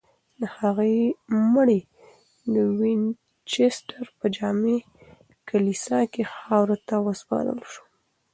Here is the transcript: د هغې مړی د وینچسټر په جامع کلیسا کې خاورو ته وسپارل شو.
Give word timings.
د 0.41 0.43
هغې 0.57 0.99
مړی 1.53 1.81
د 2.53 2.55
وینچسټر 2.79 4.03
په 4.17 4.25
جامع 4.37 4.77
کلیسا 5.49 5.99
کې 6.13 6.23
خاورو 6.33 6.75
ته 6.87 6.95
وسپارل 7.07 7.59
شو. 7.71 7.83